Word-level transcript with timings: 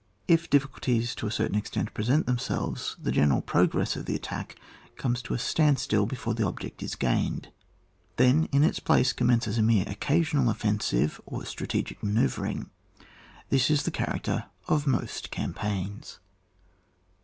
If 0.27 0.49
difficul 0.49 0.79
ties 0.79 1.13
to 1.13 1.27
a 1.27 1.31
certain 1.31 1.55
extent 1.55 1.93
present 1.93 2.25
themselves, 2.25 2.95
the 2.99 3.11
general 3.11 3.39
progress 3.39 3.95
of 3.95 4.07
the 4.07 4.15
attack 4.15 4.55
comes 4.95 5.21
to 5.21 5.35
a 5.35 5.37
standstill 5.37 6.07
before 6.07 6.33
the 6.33 6.43
object 6.43 6.81
is 6.81 6.95
gained. 6.95 7.49
Then 8.15 8.45
in 8.45 8.63
its 8.63 8.79
place 8.79 9.13
commences 9.13 9.59
a 9.59 9.61
mere 9.61 9.85
occasional 9.87 10.49
offensive 10.49 11.21
or 11.27 11.45
strategic 11.45 12.01
ma 12.01 12.19
nceuvring. 12.21 12.71
This 13.49 13.69
is 13.69 13.83
the 13.83 13.91
character 13.91 14.45
of 14.67 14.87
most 14.87 15.29
campaigns. 15.29 16.17